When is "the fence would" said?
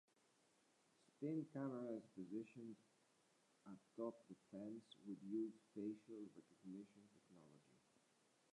4.29-5.21